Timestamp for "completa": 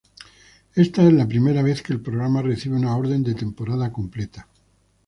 3.93-4.47